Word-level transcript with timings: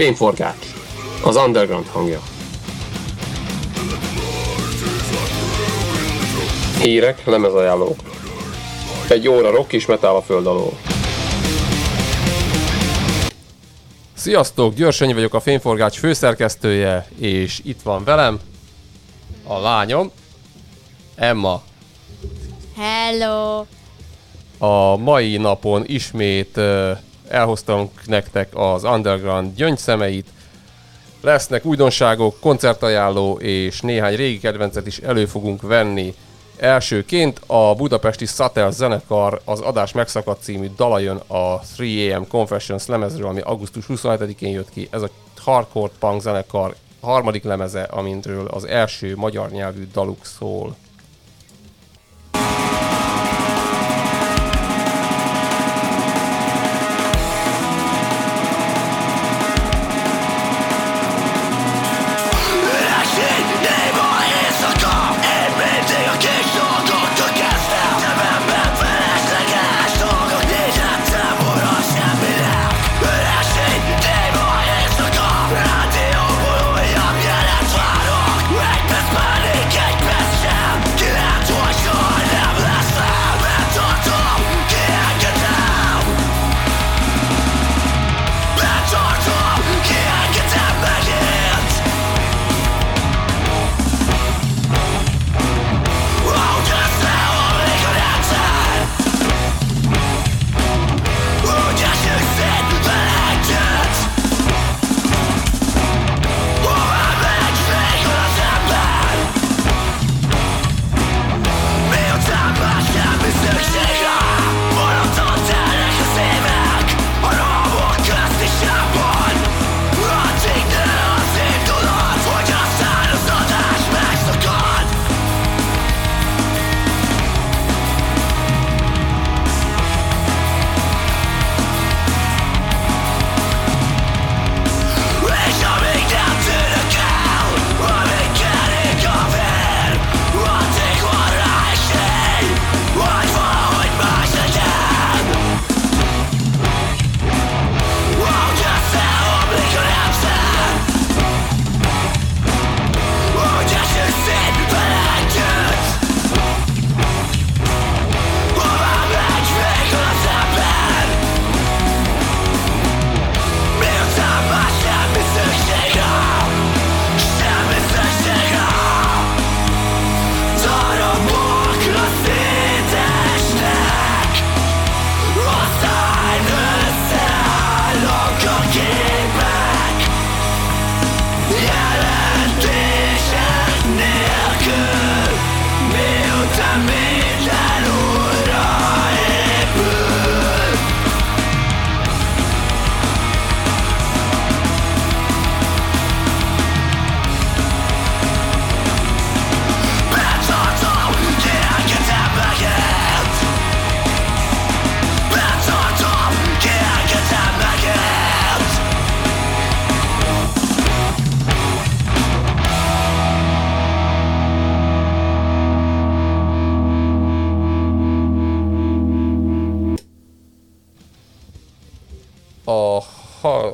Fényforgács. 0.00 0.66
Az 1.24 1.36
underground 1.36 1.86
hangja. 1.86 2.20
Hírek, 6.82 7.24
lemezajánlók. 7.24 7.98
Egy 9.08 9.28
óra 9.28 9.50
rock 9.50 9.72
és 9.72 9.86
metal 9.86 10.16
a 10.16 10.22
föld 10.22 10.46
alól. 10.46 10.78
Sziasztok, 14.14 14.74
Györsenyi 14.74 15.12
vagyok 15.12 15.34
a 15.34 15.40
Fényforgács 15.40 15.98
főszerkesztője, 15.98 17.06
és 17.18 17.60
itt 17.64 17.82
van 17.82 18.04
velem 18.04 18.40
a 19.46 19.58
lányom, 19.58 20.10
Emma. 21.14 21.62
Hello! 22.76 23.64
A 24.58 24.96
mai 24.96 25.36
napon 25.36 25.84
ismét 25.86 26.56
uh, 26.56 26.98
elhoztam 27.30 27.90
nektek 28.06 28.48
az 28.54 28.84
Underground 28.84 29.54
gyöngyszemeit, 29.54 30.26
lesznek 31.20 31.64
újdonságok, 31.64 32.40
koncertajánló 32.40 33.38
és 33.38 33.80
néhány 33.80 34.16
régi 34.16 34.38
kedvencet 34.38 34.86
is 34.86 34.98
elő 34.98 35.26
fogunk 35.26 35.62
venni. 35.62 36.14
Elsőként 36.56 37.40
a 37.46 37.74
budapesti 37.74 38.26
Satel 38.26 38.70
zenekar 38.70 39.40
az 39.44 39.60
Adás 39.60 39.92
Megszakadt 39.92 40.42
című 40.42 40.70
dala 40.76 40.98
jön 40.98 41.20
a 41.26 41.60
3AM 41.60 42.24
Confessions 42.28 42.86
lemezről, 42.86 43.28
ami 43.28 43.40
augusztus 43.40 43.84
27-én 43.88 44.50
jött 44.50 44.70
ki. 44.70 44.88
Ez 44.90 45.02
a 45.02 45.10
hardcore 45.36 45.92
punk 45.98 46.20
zenekar 46.20 46.74
harmadik 47.00 47.44
lemeze, 47.44 47.82
amintről 47.82 48.46
az 48.46 48.64
első 48.64 49.16
magyar 49.16 49.50
nyelvű 49.50 49.88
daluk 49.92 50.24
szól. 50.24 50.76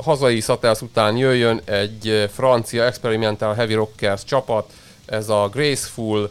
Hazai 0.06 0.41
Satels 0.41 0.81
után 0.81 1.17
jöjjön 1.17 1.61
egy 1.65 2.09
eh, 2.09 2.28
francia 2.28 2.84
experimental 2.84 3.55
heavy 3.55 3.75
rockers 3.75 4.25
csapat, 4.25 4.72
ez 5.06 5.28
a 5.28 5.49
Graceful, 5.53 6.31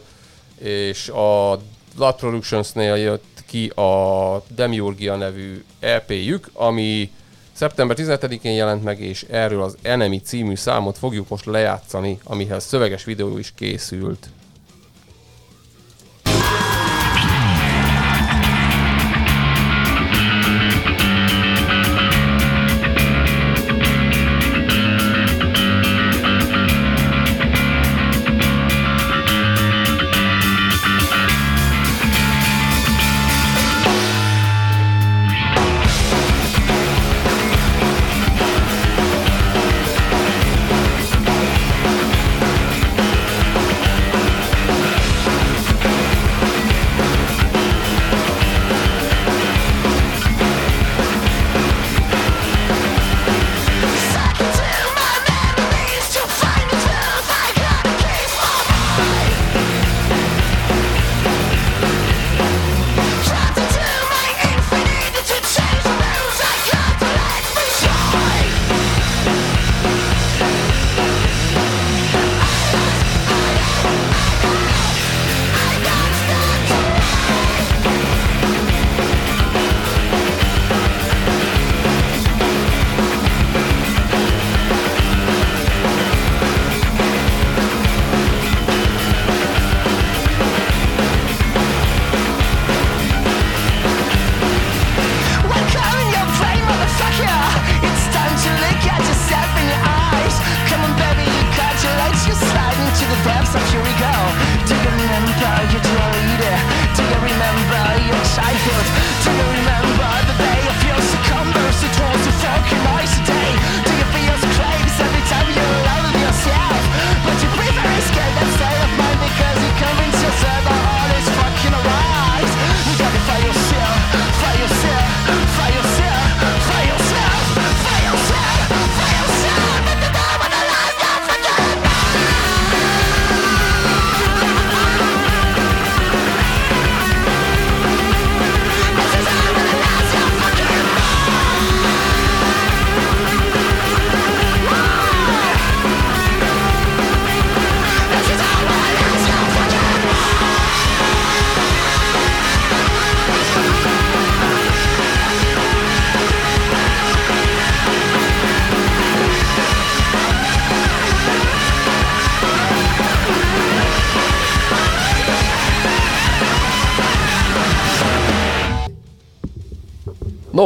és 0.58 1.08
a 1.08 1.58
Blood 1.96 2.14
Productions-nél 2.14 2.96
jött 2.96 3.44
ki 3.46 3.66
a 3.68 4.42
Demiurgia 4.48 5.16
nevű 5.16 5.64
EP-jük, 5.80 6.50
ami 6.52 7.10
szeptember 7.52 7.96
17-én 8.00 8.54
jelent 8.54 8.84
meg, 8.84 9.00
és 9.00 9.22
erről 9.30 9.62
az 9.62 9.76
Enemy 9.82 10.20
című 10.20 10.54
számot 10.54 10.98
fogjuk 10.98 11.28
most 11.28 11.44
lejátszani, 11.44 12.18
amihez 12.24 12.64
szöveges 12.64 13.04
videó 13.04 13.38
is 13.38 13.52
készült. 13.54 14.28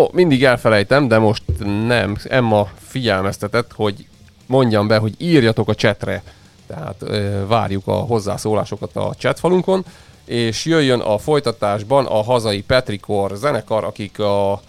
Ó, 0.00 0.08
mindig 0.12 0.44
elfelejtem, 0.44 1.08
de 1.08 1.18
most 1.18 1.42
nem. 1.86 2.16
Emma 2.28 2.68
figyelmeztetett, 2.78 3.72
hogy 3.74 4.06
mondjam 4.46 4.86
be, 4.86 4.98
hogy 4.98 5.14
írjatok 5.18 5.68
a 5.68 5.74
csetre. 5.74 6.22
Tehát 6.66 6.96
ö, 6.98 7.46
várjuk 7.46 7.86
a 7.86 7.92
hozzászólásokat 7.92 8.96
a 8.96 9.14
chatfalunkon, 9.18 9.84
és 10.24 10.64
jöjjön 10.64 11.00
a 11.00 11.18
folytatásban 11.18 12.06
a 12.06 12.22
hazai 12.22 12.62
Petrikor 12.62 13.36
zenekar, 13.36 13.84
akik 13.84 14.18
a 14.18 14.60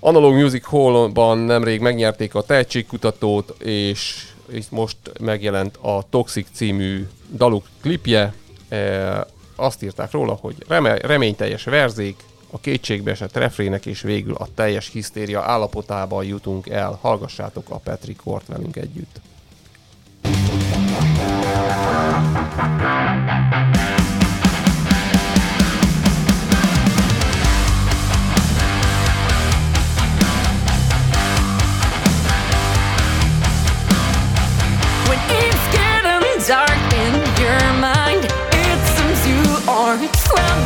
Analog 0.00 0.34
Music 0.34 0.66
Hall-ban 0.66 1.38
nemrég 1.38 1.80
megnyerték 1.80 2.34
a 2.34 2.42
tehetségkutatót, 2.42 3.62
és 3.62 4.26
itt 4.52 4.70
most 4.70 4.96
megjelent 5.20 5.76
a 5.76 6.02
Toxic 6.10 6.46
című 6.52 7.08
daluk 7.36 7.66
klipje. 7.80 8.34
E, 8.68 9.26
azt 9.56 9.82
írták 9.82 10.10
róla, 10.10 10.38
hogy 10.40 10.54
reme 10.68 10.96
reményteljes 10.96 11.64
verzék, 11.64 12.16
a 12.54 12.60
kétségbeesett 12.60 13.36
refrének 13.36 13.86
és 13.86 14.00
végül 14.00 14.34
a 14.34 14.48
teljes 14.54 14.88
hisztéria 14.88 15.42
állapotában 15.42 16.24
jutunk 16.24 16.68
el. 16.68 16.98
Hallgassátok 17.00 17.70
a 17.70 17.76
Petri 17.76 18.14
Kort 18.14 18.46
velünk 18.46 18.76
együtt. 18.76 19.20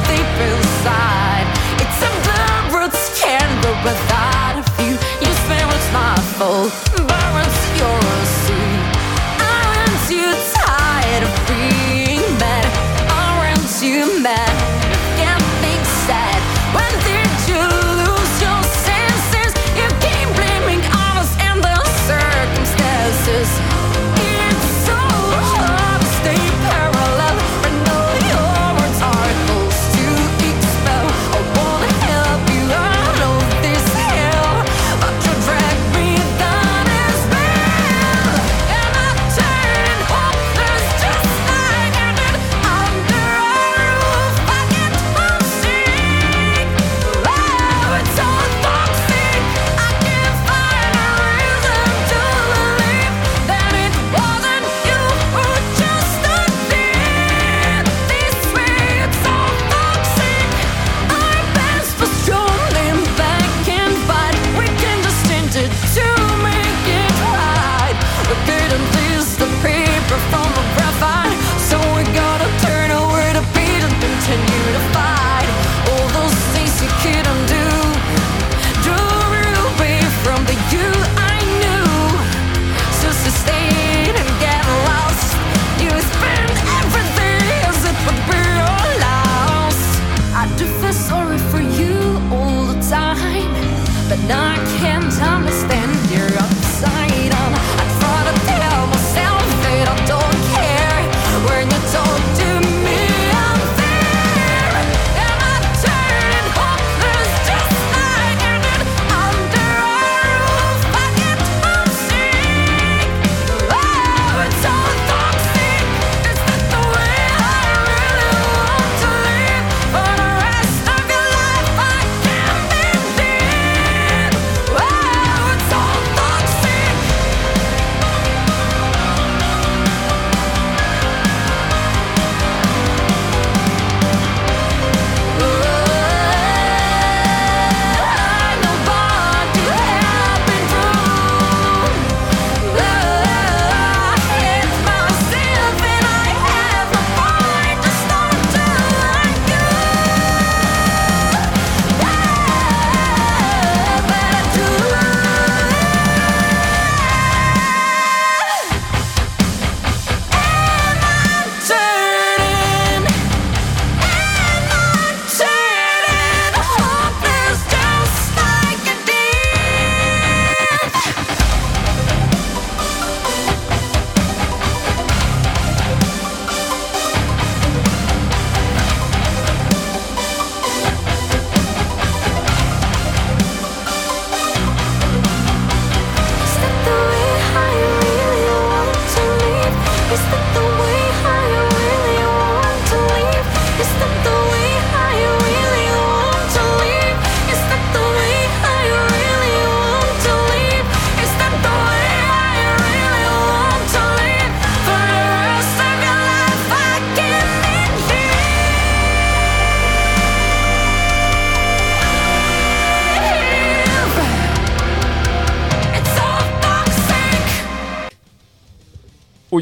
deep 0.07 0.41
inside. 0.41 1.46
but 3.83 3.97
that 4.09 4.55
of 4.61 4.87
you, 4.87 4.93
you 5.21 5.33
spend 5.45 5.67
what's 5.69 5.93
my 5.93 6.15
fault. 6.39 7.16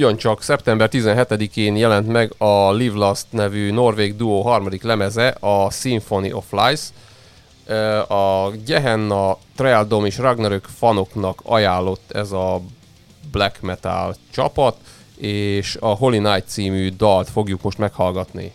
ugyancsak 0.05 0.43
szeptember 0.43 0.89
17-én 0.93 1.77
jelent 1.77 2.09
meg 2.09 2.35
a 2.39 2.73
Live 2.73 2.99
Last 2.99 3.27
nevű 3.31 3.73
norvég 3.73 4.17
duó 4.17 4.43
harmadik 4.43 4.83
lemeze, 4.83 5.29
a 5.29 5.71
Symphony 5.71 6.33
of 6.33 6.45
Lies. 6.51 6.81
A 8.09 8.51
Gehenna, 8.51 9.39
Trealdom 9.57 10.05
és 10.05 10.19
Ragnarök 10.19 10.65
fanoknak 10.65 11.41
ajánlott 11.45 12.11
ez 12.13 12.33
a 12.33 12.61
black 13.31 13.61
metal 13.61 14.15
csapat, 14.31 14.77
és 15.17 15.77
a 15.81 15.89
Holy 15.89 16.19
Night 16.19 16.49
című 16.49 16.89
dalt 16.89 17.31
fogjuk 17.31 17.63
most 17.63 17.79
meghallgatni. 17.79 18.53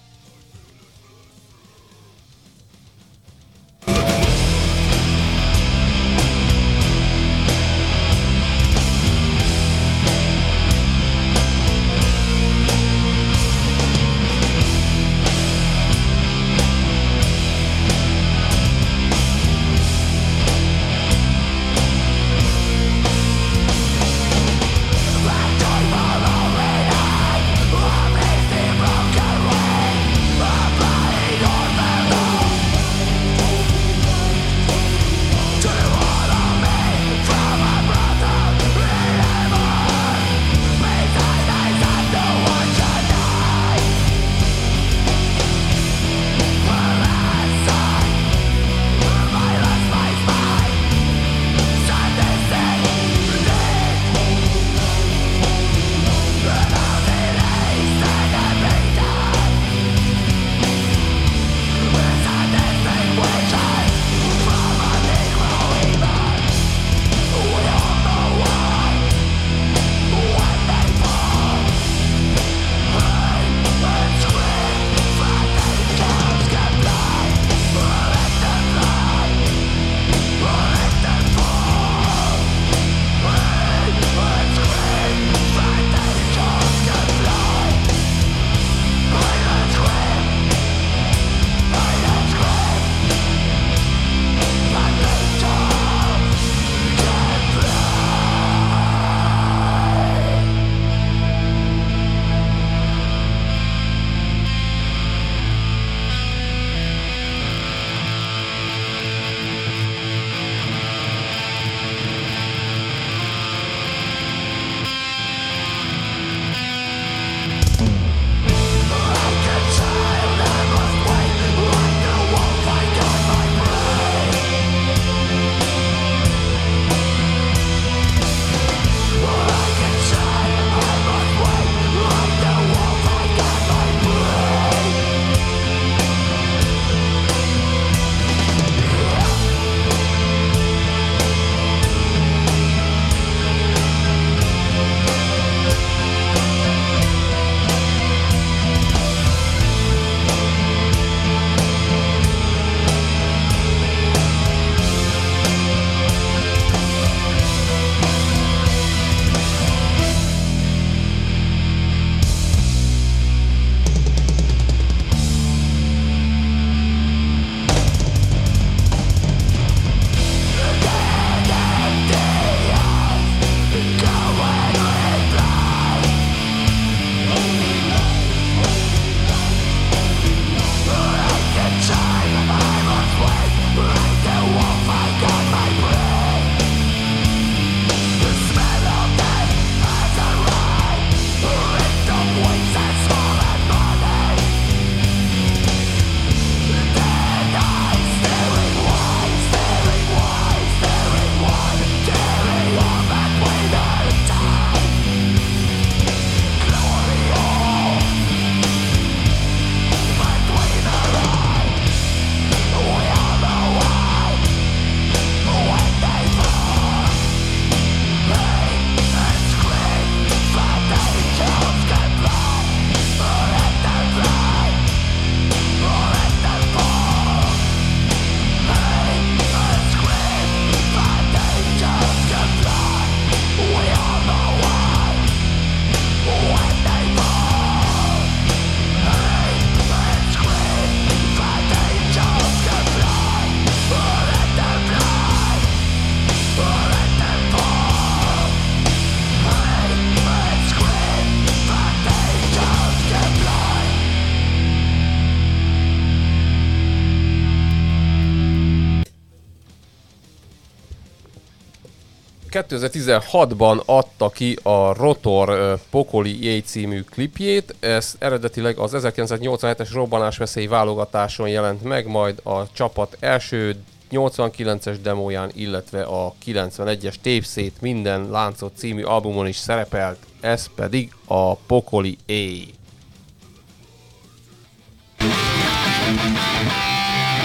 2016-ban 262.52 263.86
adta 263.86 264.30
ki 264.30 264.58
a 264.64 264.94
Rotor 264.94 265.80
Pokoli 265.90 266.46
J 266.46 266.60
című 266.60 267.02
klipjét, 267.02 267.76
ez 267.80 268.16
eredetileg 268.20 268.78
az 268.78 268.92
1987-es 268.96 269.90
robbanásveszély 269.94 270.68
válogatáson 270.68 271.50
jelent 271.50 271.84
meg, 271.84 272.08
majd 272.08 272.40
a 272.44 272.72
csapat 272.72 273.18
első 273.20 273.76
89-es 274.12 274.98
demóján, 275.02 275.52
illetve 275.54 276.02
a 276.02 276.34
91-es 276.46 277.16
Tépszét 277.22 277.82
minden 277.82 278.30
láncot 278.30 278.72
című 278.76 279.04
albumon 279.04 279.48
is 279.48 279.56
szerepelt, 279.56 280.18
ez 280.42 280.68
pedig 280.76 281.14
a 281.26 281.56
Pokoli 281.56 282.18
A. 282.28 282.78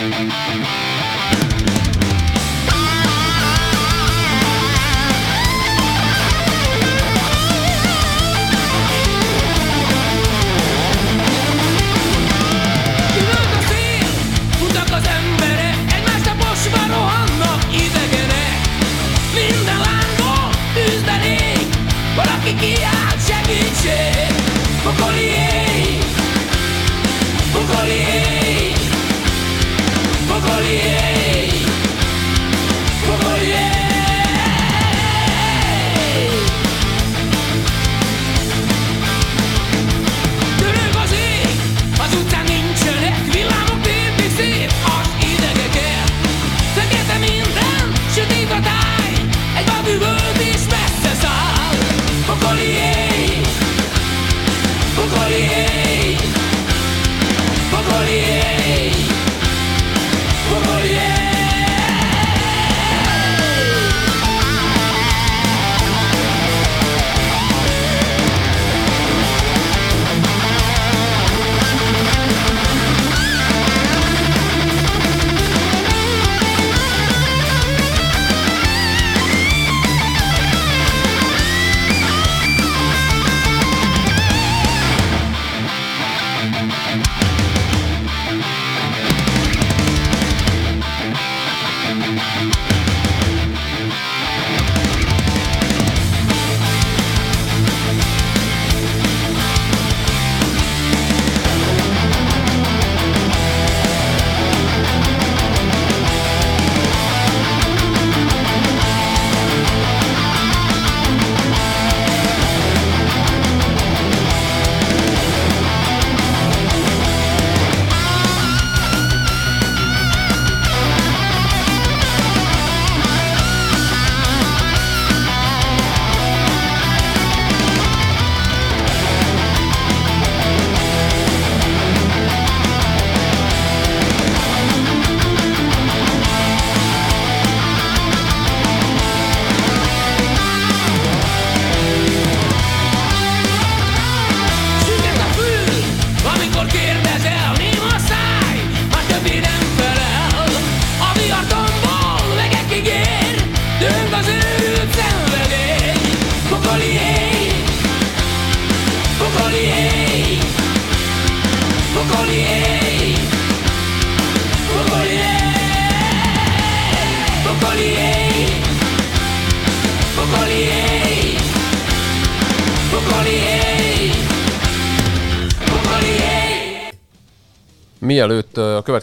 Ülök 0.06 0.83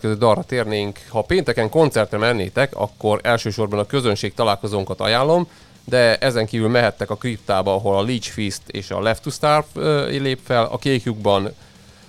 következő 0.01 0.25
dalra 0.25 0.43
térnénk, 0.43 0.99
ha 1.09 1.21
pénteken 1.21 1.69
koncertre 1.69 2.17
mennétek, 2.17 2.75
akkor 2.75 3.19
elsősorban 3.23 3.79
a 3.79 3.85
közönség 3.85 4.33
találkozónkat 4.33 4.99
ajánlom, 4.99 5.47
de 5.85 6.17
ezen 6.17 6.45
kívül 6.45 6.69
mehettek 6.69 7.09
a 7.09 7.15
kriptába, 7.15 7.73
ahol 7.73 7.97
a 7.97 8.03
Leech 8.03 8.29
Feast 8.29 8.61
és 8.67 8.91
a 8.91 9.01
Left 9.01 9.23
to 9.23 9.29
Starve 9.29 9.67
ö, 9.73 10.09
lép 10.09 10.39
fel, 10.43 10.63
a 10.63 10.77
kékjukban 10.77 11.53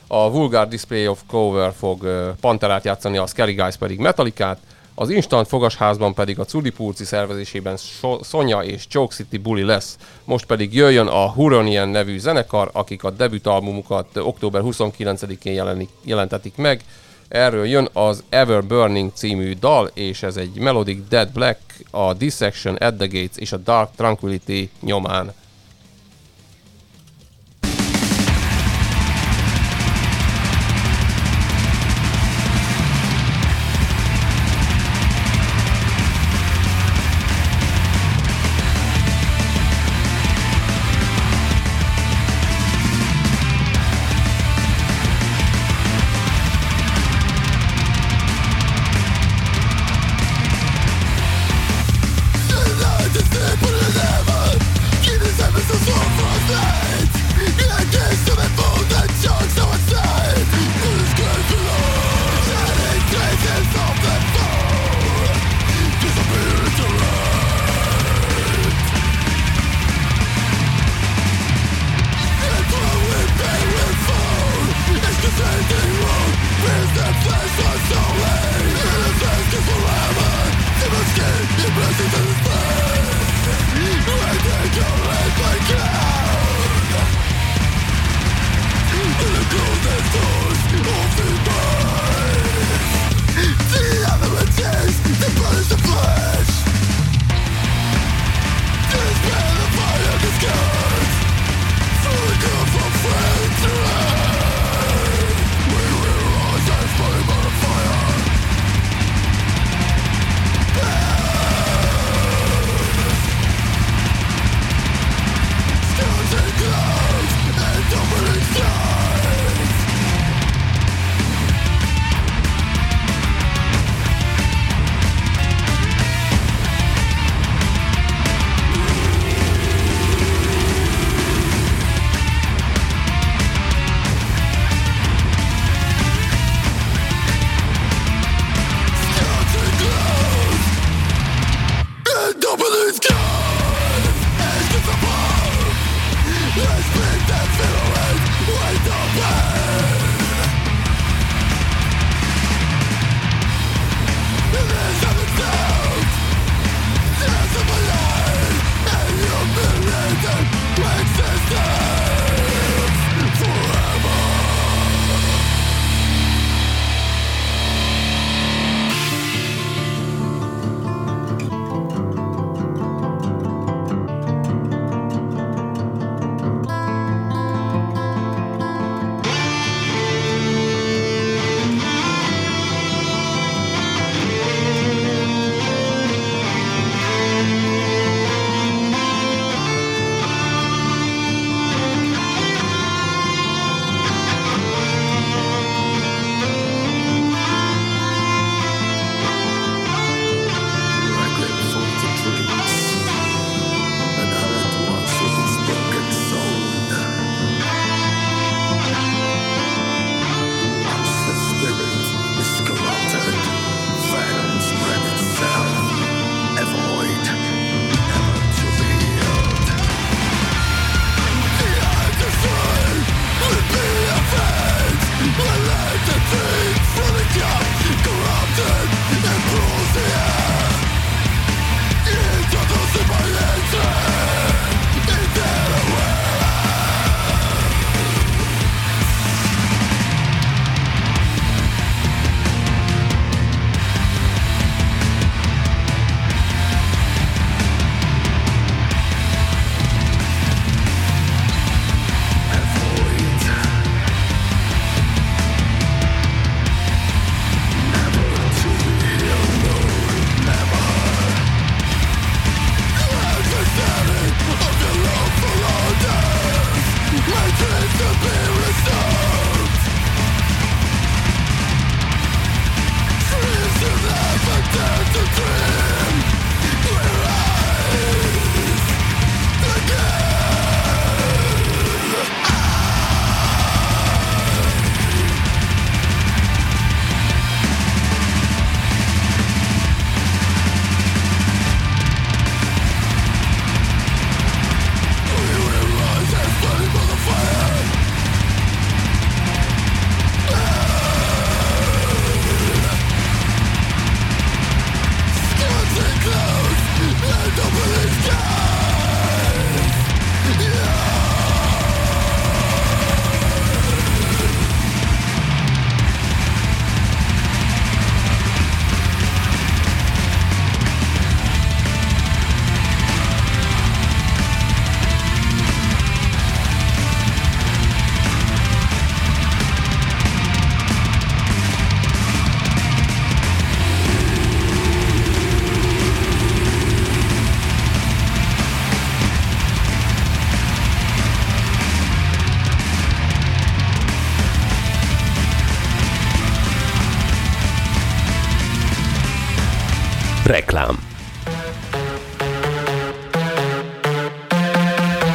a 0.07 0.31
Vulgar 0.31 0.69
Display 0.69 1.07
of 1.07 1.21
Cover 1.27 1.73
fog 1.79 2.33
Panterát 2.41 2.85
játszani, 2.85 3.17
a 3.17 3.27
Scary 3.27 3.55
Guys 3.55 3.77
pedig 3.77 3.99
Metallicát, 3.99 4.59
az 4.95 5.11
Instant 5.11 5.49
Fogasházban 5.49 6.15
pedig 6.15 6.39
a 6.39 6.45
Culipulci 6.45 7.05
szervezésében 7.05 7.77
So- 7.77 8.25
Sonya 8.25 8.65
és 8.65 8.87
Choke 8.87 9.15
City 9.15 9.39
Bully 9.39 9.63
lesz. 9.63 9.97
Most 10.25 10.47
pedig 10.47 10.75
jöjjön 10.75 11.07
a 11.07 11.31
Huronian 11.31 11.89
nevű 11.89 12.19
zenekar, 12.19 12.71
akik 12.73 13.05
a 13.05 13.11
debütalbumukat 13.11 14.17
október 14.17 14.63
29-én 14.65 15.53
jelenik, 15.53 15.89
jelentetik 16.05 16.57
meg. 16.57 16.81
Erről 17.33 17.67
jön 17.67 17.89
az 17.93 18.23
Ever 18.29 18.65
Burning 18.65 19.11
című 19.15 19.55
dal, 19.55 19.91
és 19.95 20.23
ez 20.23 20.37
egy 20.37 20.55
Melodic 20.55 21.09
Dead 21.09 21.29
Black, 21.33 21.61
a 21.91 22.15
Dissection 22.15 22.75
at 22.75 22.95
the 22.95 23.07
Gates 23.07 23.37
és 23.37 23.53
a 23.53 23.57
Dark 23.57 23.91
Tranquility 23.97 24.71
nyomán. 24.81 25.33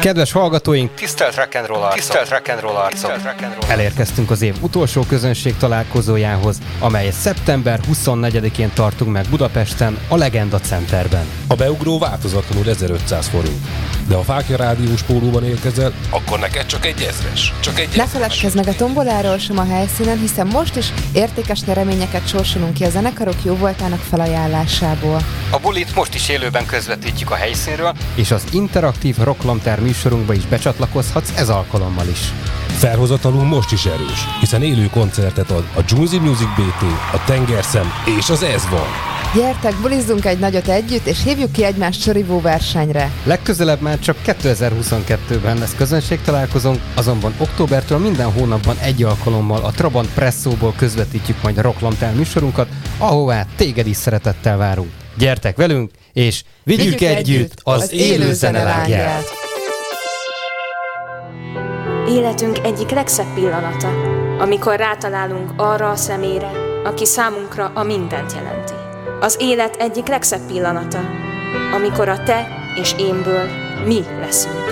Kedves 0.08 0.32
hallgatóink, 0.32 0.94
Tisztelt 0.94 1.36
rock 1.36 1.54
and 1.54 1.66
roll 1.66 1.82
arcok! 1.82 1.98
Tisztelt 1.98 2.28
rock 2.28 2.48
and 2.48 2.60
roll 2.60 2.74
arcok! 2.74 3.12
elérkeztünk 3.68 4.30
az 4.30 4.42
év 4.42 4.54
utolsó 4.60 5.02
közönség 5.08 5.56
találkozójához, 5.56 6.58
amelyet 6.78 7.12
szeptember 7.12 7.80
24-én 7.92 8.70
tartunk 8.74 9.12
meg 9.12 9.26
Budapesten, 9.30 9.98
a 10.08 10.16
Legenda 10.16 10.60
Centerben. 10.60 11.26
A 11.46 11.54
beugró 11.54 11.98
változatlanul 11.98 12.68
1500 12.68 13.28
forint. 13.28 13.58
De 14.06 14.14
ha 14.14 14.22
Fákja 14.22 14.56
rádiós 14.56 15.02
pólóban 15.02 15.44
érkezel, 15.44 15.92
akkor 16.10 16.38
neked 16.38 16.66
csak 16.66 16.86
egy 16.86 17.02
ezres. 17.02 17.54
Csak 17.60 17.80
egy 17.80 17.88
Ne 17.96 18.06
feledkezz 18.06 18.54
meg 18.54 18.68
a 18.68 18.74
tomboláról 18.74 19.38
sem 19.38 19.58
a 19.58 19.64
helyszínen, 19.64 20.18
hiszen 20.18 20.46
most 20.46 20.76
is 20.76 20.92
értékes 21.12 21.62
nyereményeket 21.62 22.28
sorsolunk 22.28 22.74
ki 22.74 22.84
a 22.84 22.90
zenekarok 22.90 23.44
jóvoltának 23.44 24.00
felajánlásából. 24.00 25.20
A 25.50 25.58
bulit 25.58 25.94
most 25.94 26.14
is 26.14 26.28
élőben 26.28 26.66
közvetítjük 26.66 27.30
a 27.30 27.34
helyszínről, 27.34 27.94
És 28.14 28.30
az 28.30 28.44
interaktív 28.52 29.16
Rocklamter 29.18 29.82
műsorunkba 29.98 30.34
is 30.34 30.46
becsatlakozhatsz 30.46 31.32
ez 31.36 31.48
alkalommal 31.48 32.06
is. 32.06 32.32
Felhozatalunk 32.66 33.48
most 33.48 33.72
is 33.72 33.86
erős, 33.86 34.26
hiszen 34.40 34.62
élő 34.62 34.86
koncertet 34.86 35.50
ad 35.50 35.64
a 35.76 35.80
Junzi 35.88 36.18
Music 36.18 36.46
BT, 36.46 36.82
a 37.12 37.24
Tengerszem 37.26 37.92
és 38.18 38.30
az 38.30 38.42
Ez 38.42 38.68
van. 38.68 38.86
Gyertek, 39.34 39.80
bulizzunk 39.80 40.24
egy 40.24 40.38
nagyot 40.38 40.68
együtt, 40.68 41.06
és 41.06 41.22
hívjuk 41.24 41.52
ki 41.52 41.64
egymást 41.64 42.02
sorivó 42.02 42.40
versenyre. 42.40 43.10
Legközelebb 43.24 43.80
már 43.80 43.98
csak 43.98 44.16
2022-ben 44.26 45.58
lesz 45.58 45.74
közönség 45.74 46.20
találkozónk, 46.20 46.80
azonban 46.94 47.34
októbertől 47.38 47.98
minden 47.98 48.32
hónapban 48.32 48.76
egy 48.78 49.02
alkalommal 49.02 49.64
a 49.64 49.70
Trabant 49.70 50.08
Presszóból 50.14 50.74
közvetítjük 50.76 51.42
majd 51.42 51.58
a 51.58 51.62
Rocklamter 51.62 52.14
műsorunkat, 52.14 52.68
ahová 52.98 53.46
téged 53.56 53.86
is 53.86 53.96
szeretettel 53.96 54.56
várunk. 54.56 54.90
Gyertek 55.18 55.56
velünk, 55.56 55.90
és 56.12 56.42
vigyük, 56.64 57.00
együtt 57.00 57.60
az 57.62 57.92
élő 57.92 58.32
zene 58.32 58.62
lágját! 58.62 59.37
Életünk 62.08 62.58
egyik 62.58 62.90
legszebb 62.90 63.34
pillanata, 63.34 63.88
amikor 64.38 64.76
rátalálunk 64.76 65.50
arra 65.56 65.90
a 65.90 65.96
szemére, 65.96 66.50
aki 66.84 67.04
számunkra 67.04 67.70
a 67.74 67.82
mindent 67.82 68.32
jelenti. 68.32 68.72
Az 69.20 69.36
élet 69.40 69.76
egyik 69.76 70.06
legszebb 70.06 70.46
pillanata, 70.46 71.00
amikor 71.74 72.08
a 72.08 72.22
te 72.22 72.48
és 72.80 72.94
énből 72.98 73.48
mi 73.86 74.00
leszünk. 74.20 74.64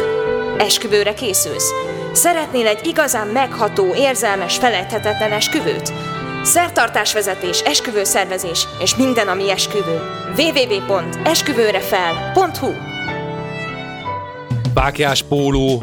Esküvőre 0.59 1.15
készülsz? 1.15 1.71
Szeretnél 2.13 2.67
egy 2.67 2.87
igazán 2.87 3.27
megható, 3.27 3.95
érzelmes, 3.95 4.57
felejthetetlen 4.57 5.33
esküvőt? 5.33 5.93
Szertartásvezetés, 6.43 7.61
esküvőszervezés 7.61 8.67
és 8.81 8.97
minden, 8.97 9.29
ami 9.29 9.51
esküvő. 9.51 10.01
www.esküvőrefel.hu 10.37 12.71
Fákjás 14.75 15.23
póló, 15.23 15.83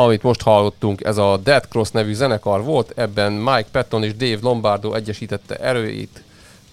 Amit 0.00 0.22
most 0.22 0.42
hallottunk, 0.42 1.04
ez 1.04 1.16
a 1.16 1.36
Dead 1.36 1.64
Cross 1.68 1.90
nevű 1.90 2.12
zenekar 2.12 2.64
volt, 2.64 2.92
ebben 2.96 3.32
Mike 3.32 3.66
Patton 3.72 4.02
és 4.02 4.16
Dave 4.16 4.38
Lombardo 4.40 4.94
egyesítette 4.94 5.56
erőit. 5.56 6.22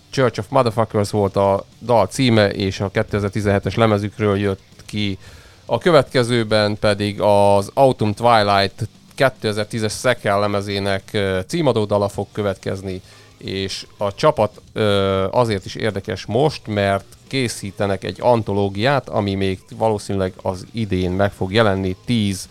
Church 0.10 0.40
of 0.40 0.46
Motherfuckers 0.50 1.10
volt 1.10 1.36
a 1.36 1.66
dal 1.82 2.06
címe, 2.08 2.50
és 2.50 2.80
a 2.80 2.92
2017-es 2.92 3.78
lemezükről 3.78 4.38
jött 4.38 4.62
ki. 4.86 5.18
A 5.66 5.78
következőben 5.78 6.78
pedig 6.80 7.22
az 7.22 7.72
Autumn 7.74 8.14
Twilight 8.14 8.88
2010-es 9.18 10.00
Sekel 10.00 10.40
lemezének 10.40 11.18
címadó 11.48 11.86
dala 11.86 12.08
fog 12.08 12.28
következni, 12.32 13.02
és 13.38 13.86
a 13.98 14.14
csapat 14.14 14.62
azért 15.32 15.66
is 15.66 15.76
érdekes 15.76 16.26
most, 16.26 16.68
mert 16.68 17.06
készítenek 17.28 18.04
egy 18.04 18.18
antológiát, 18.20 19.10
ami 19.10 19.34
még 19.34 19.60
valószínűleg 19.76 20.34
az 20.42 20.66
idén 20.72 21.12
meg 21.12 21.32
fog 21.32 21.54
jelenni, 21.54 21.96
10 22.06 22.48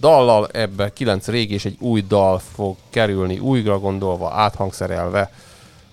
dallal, 0.00 0.48
ebbe 0.52 0.92
9 0.92 1.26
régi 1.26 1.54
és 1.54 1.64
egy 1.64 1.76
új 1.80 2.00
dal 2.08 2.38
fog 2.38 2.76
kerülni, 2.90 3.38
újra 3.38 3.78
gondolva, 3.78 4.32
áthangszerelve. 4.32 5.32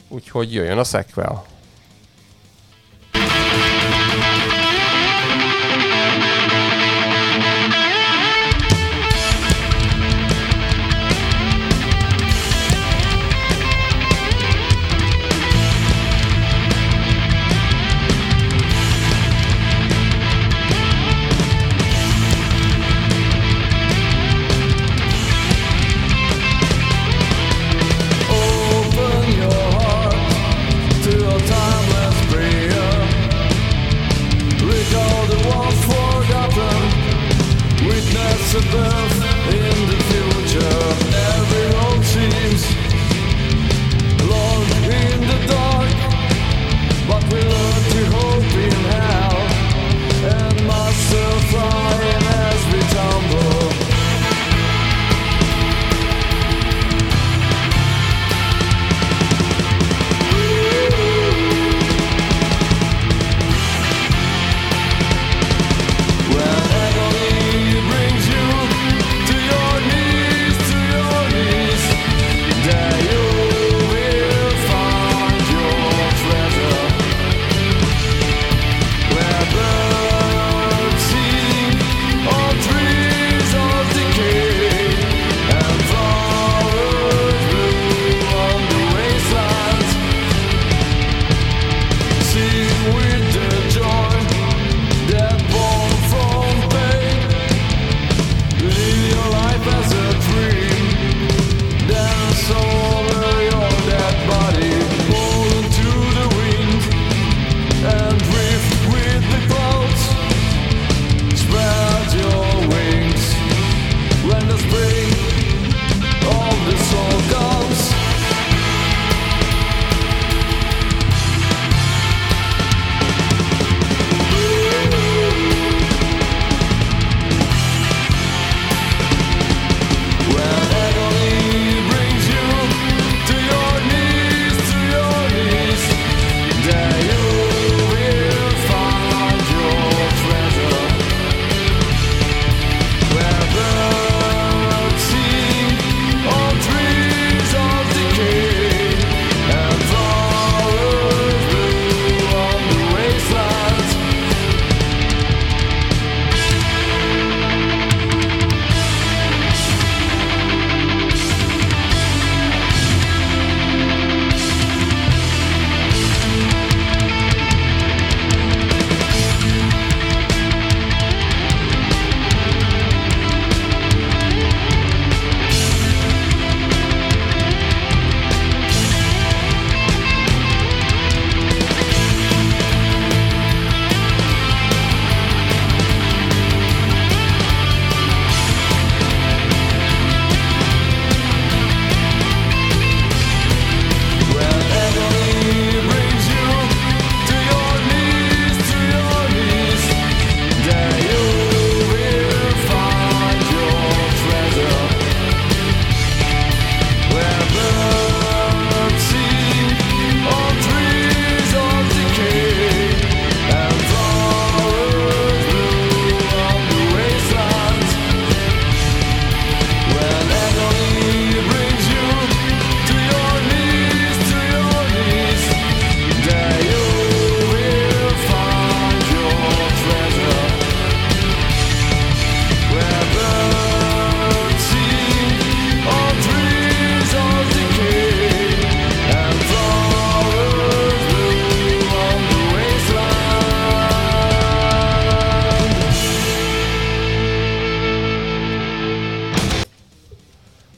Úgyhogy 0.08 0.54
jöjjön 0.54 0.78
a 0.78 0.84
sequel. 0.84 1.46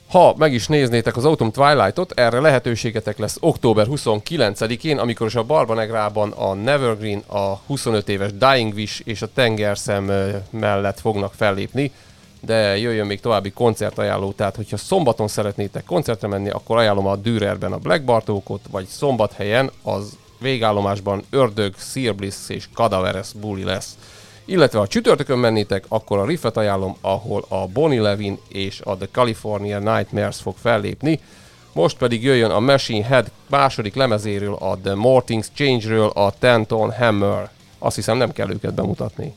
Ha 0.10 0.34
meg 0.38 0.54
is 0.54 0.68
néznétek 0.68 1.18
az 1.18 1.26
Autumn 1.26 1.52
Twilight-ot, 1.52 2.12
erre 2.12 2.40
lehetőségetek 2.40 3.18
lesz 3.18 3.38
október 3.40 3.88
29-én, 3.90 4.98
amikor 4.98 5.28
is 5.28 5.36
a 5.36 5.44
Barbanegrában 5.44 6.32
a 6.32 6.54
Nevergreen, 6.54 7.24
a 7.28 7.56
25 7.66 8.10
éves 8.10 8.32
Dying 8.34 8.74
Wish 8.74 9.02
és 9.04 9.22
a 9.22 9.28
Tengerszem 9.34 10.12
mellett 10.50 11.00
fognak 11.00 11.34
fellépni. 11.34 11.92
de 12.42 12.78
jöjjön 12.78 13.06
még 13.06 13.20
további 13.20 13.52
koncertajánló, 13.52 14.32
tehát 14.32 14.56
hogyha 14.56 14.78
szombaton 14.78 15.28
szeretnétek 15.28 15.84
koncertre 15.84 16.28
menni, 16.28 16.50
akkor 16.50 16.78
ajánlom 16.78 17.08
a 17.08 17.16
Dürerben 17.16 17.72
a 17.72 17.78
Black 17.78 18.04
Bartókot, 18.04 18.62
vagy 18.72 18.86
szombathelyen 18.86 19.72
az 19.84 20.18
végállomásban 20.40 21.24
Ördög, 21.30 21.74
Sear 21.78 22.16
Bliss 22.16 22.50
és 22.50 22.68
Cadaveres 22.74 23.34
buli 23.34 23.64
lesz. 23.64 23.98
Illetve 24.50 24.80
ha 24.80 24.88
csütörtökön 24.88 25.38
mennétek, 25.38 25.86
akkor 25.88 26.18
a 26.18 26.26
Riffet 26.26 26.58
ajánlom, 26.58 26.96
ahol 27.02 27.46
a 27.48 27.68
Bonnie 27.68 28.02
Levin 28.02 28.38
és 28.48 28.82
a 28.84 28.96
The 28.96 29.08
California 29.12 29.80
Nightmares 29.80 30.38
fog 30.38 30.56
fellépni. 30.58 31.20
Most 31.74 31.98
pedig 31.98 32.24
jöjjön 32.24 32.52
a 32.52 32.60
Machine 32.60 33.06
Head 33.06 33.32
második 33.50 33.96
lemezéről, 33.96 34.54
a 34.54 34.78
The 34.84 34.96
More 34.96 35.24
Things 35.26 35.48
Change-ről 35.54 36.08
a 36.08 36.32
Tenton 36.40 36.92
Hammer. 36.92 37.50
Azt 37.80 37.96
hiszem 37.96 38.18
nem 38.18 38.32
kell 38.32 38.50
őket 38.52 38.74
bemutatni. 38.74 39.34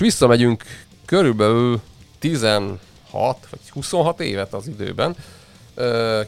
most 0.00 0.12
visszamegyünk 0.12 0.64
körülbelül 1.06 1.80
16 2.18 2.78
vagy 3.22 3.60
26 3.70 4.20
évet 4.20 4.54
az 4.54 4.66
időben. 4.66 5.16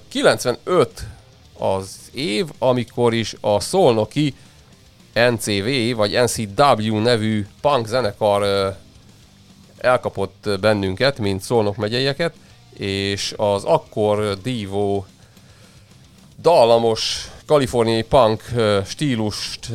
95 0.08 1.06
az 1.58 1.98
év, 2.12 2.46
amikor 2.58 3.14
is 3.14 3.34
a 3.40 3.60
szolnoki 3.60 4.34
NCV 5.14 5.96
vagy 5.96 6.18
NCW 6.22 6.98
nevű 6.98 7.46
punk 7.60 7.86
zenekar 7.86 8.72
elkapott 9.78 10.48
bennünket, 10.60 11.18
mint 11.18 11.42
szolnok 11.42 11.76
megyeieket, 11.76 12.34
és 12.74 13.34
az 13.36 13.64
akkor 13.64 14.40
divó 14.42 15.06
dallamos 16.38 17.30
kaliforniai 17.46 18.02
punk 18.02 18.42
stílust 18.86 19.70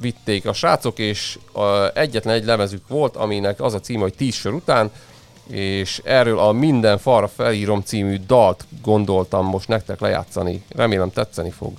vitték 0.00 0.46
a 0.46 0.52
srácok, 0.52 0.98
és 0.98 1.38
egyetlen 1.94 2.34
egy 2.34 2.44
lemezük 2.44 2.88
volt, 2.88 3.16
aminek 3.16 3.60
az 3.60 3.74
a 3.74 3.80
címe, 3.80 4.02
hogy 4.02 4.14
tíz 4.14 4.34
sör 4.34 4.52
után, 4.52 4.90
és 5.46 6.00
erről 6.04 6.38
a 6.38 6.52
Minden 6.52 6.98
falra 6.98 7.28
felírom 7.28 7.80
című 7.80 8.16
dalt 8.26 8.64
gondoltam 8.82 9.46
most 9.46 9.68
nektek 9.68 10.00
lejátszani. 10.00 10.64
Remélem 10.68 11.10
tetszeni 11.10 11.50
fog. 11.50 11.72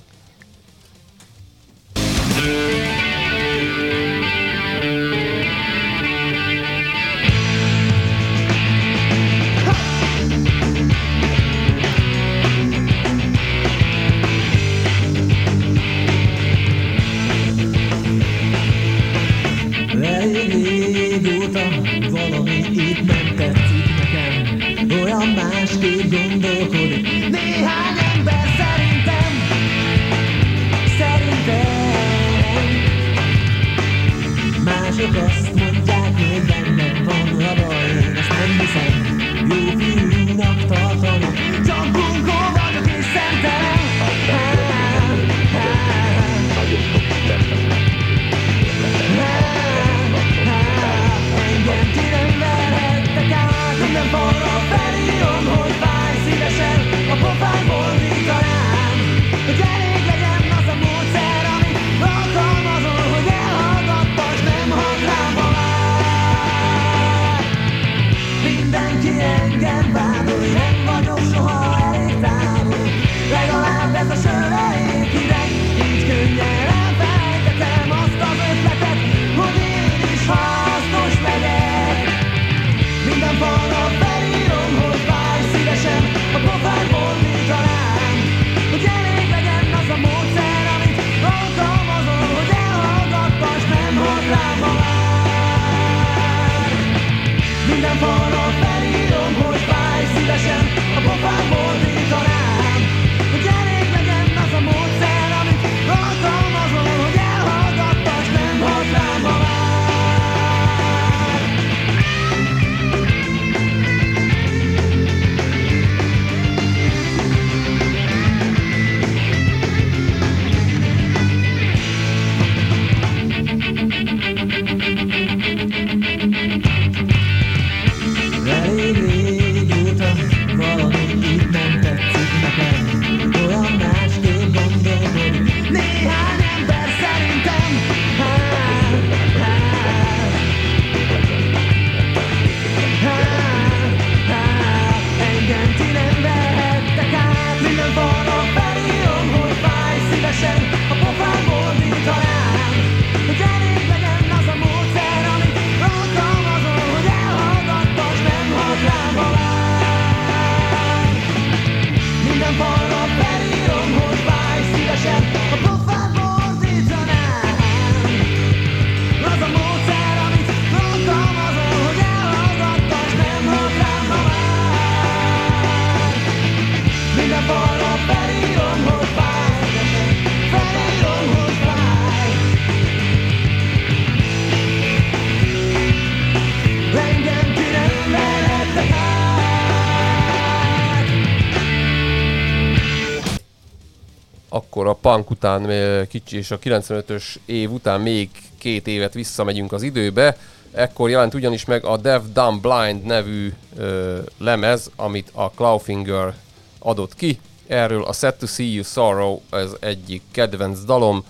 punk 195.06 195.30
után 195.30 195.70
eh, 195.70 196.06
kicsi, 196.06 196.36
és 196.36 196.50
a 196.50 196.58
95-ös 196.58 197.24
év 197.44 197.72
után 197.72 198.00
még 198.00 198.30
két 198.58 198.86
évet 198.86 199.14
visszamegyünk 199.14 199.72
az 199.72 199.82
időbe, 199.82 200.36
ekkor 200.72 201.10
jelent 201.10 201.34
ugyanis 201.34 201.64
meg 201.64 201.84
a 201.84 201.96
Dev 201.96 202.22
Dumb 202.32 202.60
Blind 202.60 203.04
nevű 203.04 203.52
ö, 203.76 204.18
lemez, 204.38 204.90
amit 204.96 205.30
a 205.34 205.50
Clawfinger 205.50 206.34
adott 206.78 207.14
ki. 207.14 207.40
Erről 207.66 208.04
a 208.04 208.12
Set 208.12 208.38
to 208.38 208.46
See 208.46 208.72
You 208.72 208.82
Sorrow 208.82 209.40
ez 209.50 209.70
egyik 209.80 210.22
kedvenc 210.30 210.84
dalom, 210.84 211.24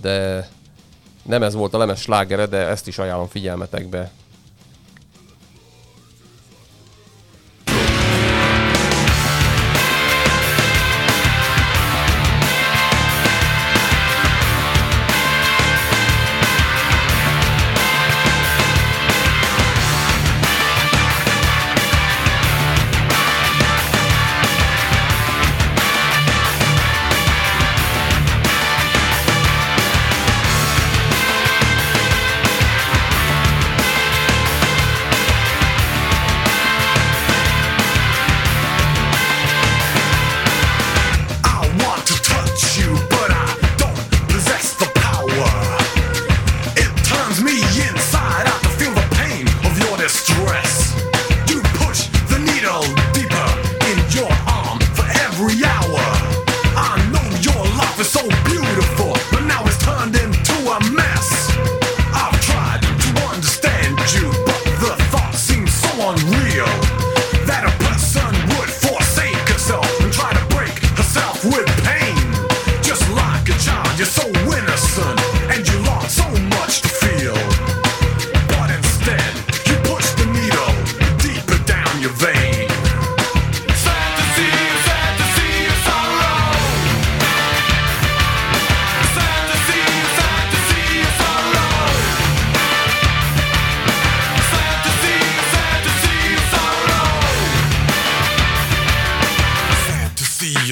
de 0.00 0.48
nem 1.22 1.42
ez 1.42 1.54
volt 1.54 1.74
a 1.74 1.78
lemez 1.78 2.00
slágere, 2.00 2.46
de 2.46 2.56
ezt 2.56 2.86
is 2.86 2.98
ajánlom 2.98 3.28
figyelmetekbe. 3.28 4.10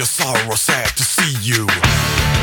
your 0.01 0.07
sorrow, 0.07 0.55
sad 0.55 0.87
to 0.97 1.03
see 1.03 1.37
you. 1.47 2.40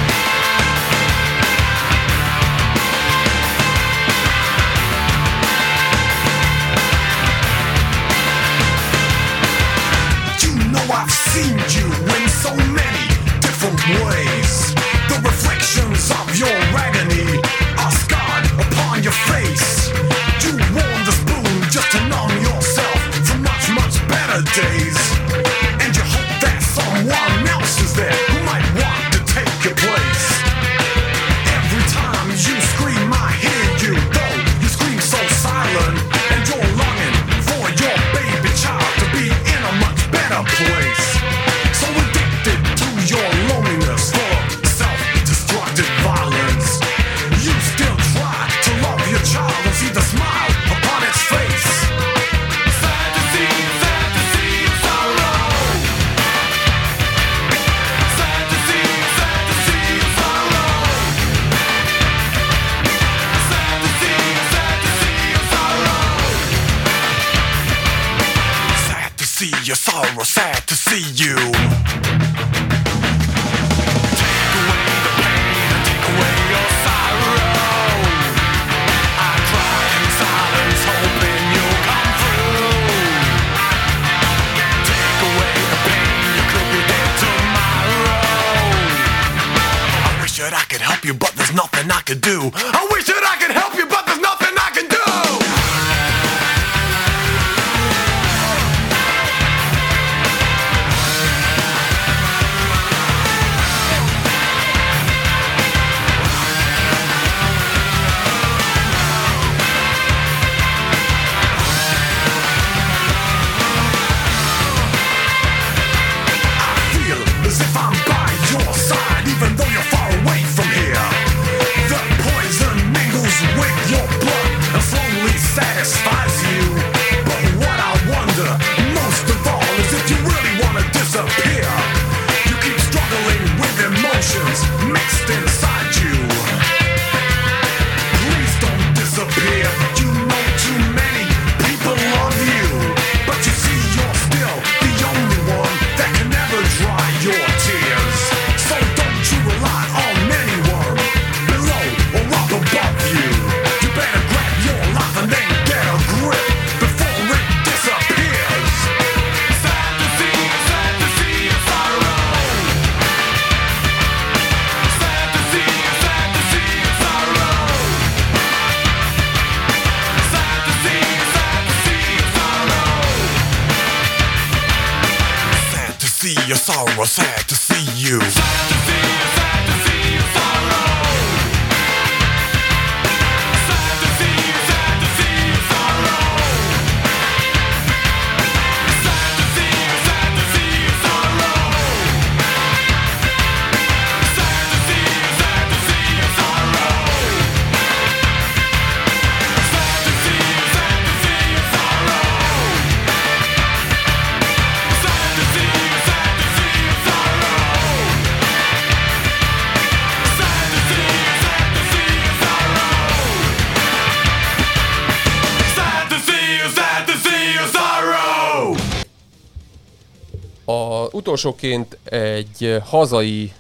utolsóként 221.19 221.99
egy 222.05 222.65
eh, 222.65 222.83
hazai 222.85 223.53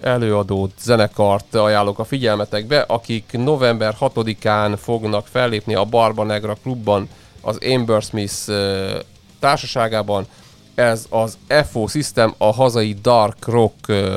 előadót, 0.00 0.72
zenekart 0.80 1.54
ajánlok 1.54 1.98
a 1.98 2.04
figyelmetekbe, 2.04 2.80
akik 2.80 3.30
november 3.32 3.96
6-án 4.00 4.78
fognak 4.82 5.26
fellépni 5.26 5.74
a 5.74 5.84
Barba 5.84 6.24
Negra 6.24 6.56
klubban 6.62 7.08
az 7.40 7.58
Amber 7.74 8.02
Smith 8.02 8.48
eh, 8.48 8.94
társaságában. 9.38 10.26
Ez 10.74 11.06
az 11.08 11.38
FO 11.70 11.86
System, 11.86 12.34
a 12.38 12.52
hazai 12.52 12.96
Dark 13.02 13.46
Rock 13.46 13.88
eh, 13.88 14.14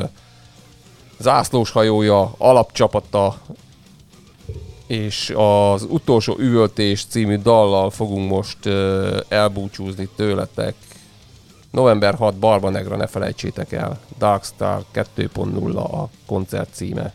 zászlós 1.18 1.70
hajója, 1.70 2.34
alapcsapata, 2.38 3.38
és 4.86 5.32
az 5.36 5.86
utolsó 5.88 6.36
üvöltés 6.38 7.04
című 7.04 7.36
dallal 7.36 7.90
fogunk 7.90 8.30
most 8.30 8.58
elbúcsúzni 9.28 10.08
tőletek. 10.16 10.74
November 11.70 12.16
6 12.16 12.36
Barba 12.38 12.70
Negra, 12.70 12.96
ne 12.96 13.06
felejtsétek 13.06 13.72
el, 13.72 13.96
Darkstar 14.18 14.82
2.0 14.94 15.78
a 15.78 16.08
koncert 16.26 16.74
címe. 16.74 17.12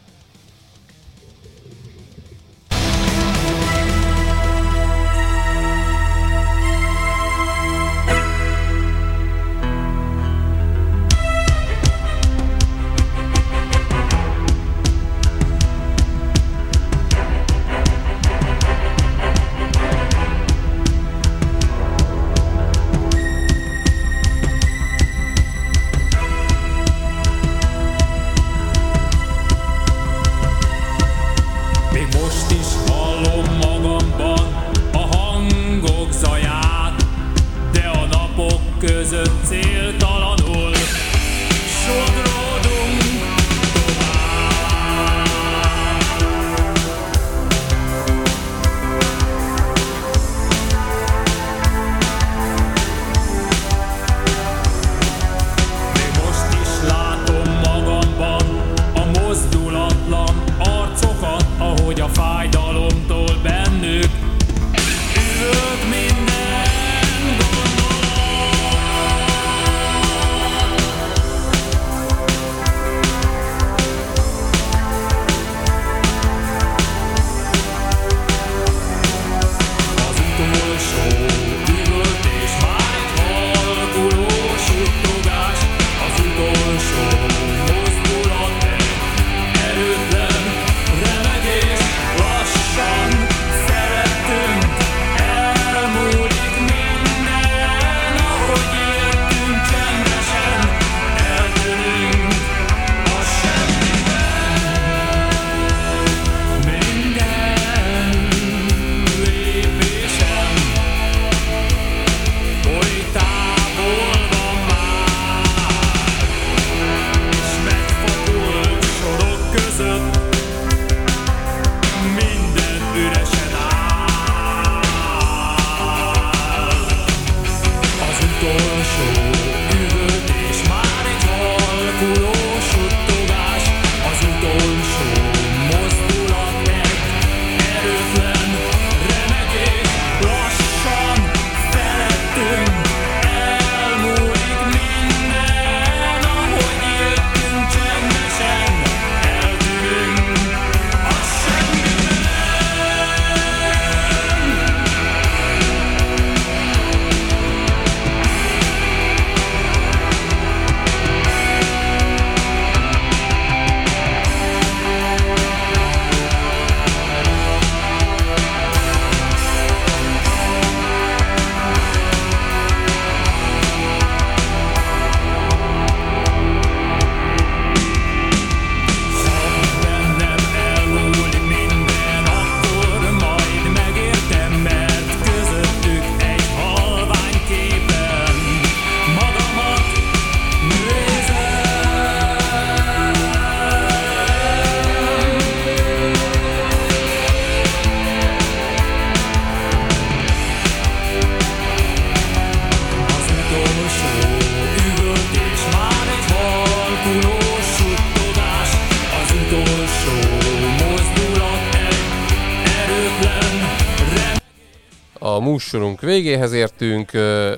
A 215.75 215.77
músorunk 215.77 216.01
végéhez 216.01 216.51
értünk, 216.51 217.11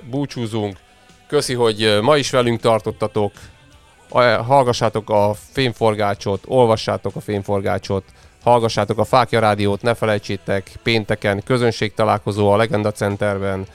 búcsúzunk. 0.09 0.78
Köszi, 1.28 1.53
hogy 1.53 1.99
ma 2.01 2.18
is 2.18 2.32
velünk 2.32 2.59
tartottatok. 2.59 3.32
Hallgassátok 4.47 5.09
a 5.09 5.34
fémforgácsot, 5.51 6.43
olvassátok 6.47 7.15
a 7.15 7.20
fémforgácsot, 7.20 8.03
hallgassátok 8.43 8.97
a 8.97 9.03
Fákja 9.03 9.39
Rádiót, 9.39 9.82
ne 9.82 9.93
felejtsétek, 9.93 10.72
pénteken 10.84 11.43
közönség 11.43 11.93
találkozó 11.93 12.51
a 12.51 12.57
Legenda 12.57 12.91
Centerben. 12.91 13.65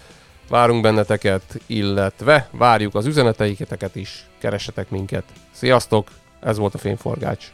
Várunk 0.49 0.83
benneteket, 0.83 1.61
illetve 1.67 2.49
várjuk 2.51 2.95
az 2.95 3.07
üzeneteiketeket 3.07 3.97
is, 3.97 4.27
keressetek 4.39 4.91
minket. 4.91 5.25
Sziasztok, 5.53 6.09
ez 6.41 6.59
volt 6.59 6.75
a 6.75 6.79
Fémforgács. 6.79 7.53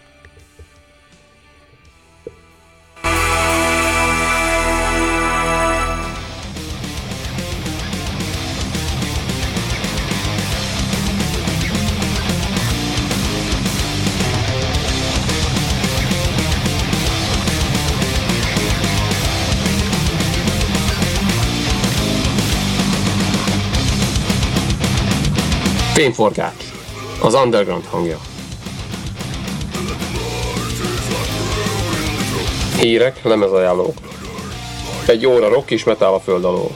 Fényforgács. 25.99 26.65
Az 27.23 27.35
underground 27.35 27.85
hangja. 27.85 28.19
Hírek, 32.81 33.23
lemezajánlók. 33.23 33.97
Egy 35.07 35.27
óra 35.27 35.49
rock 35.49 35.71
és 35.71 35.85
metal 35.85 36.15
a 36.15 36.21
föld 36.21 36.45
alól. 36.45 36.67